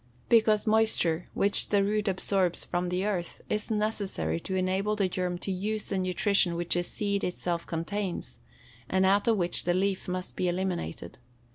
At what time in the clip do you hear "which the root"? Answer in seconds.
1.35-2.07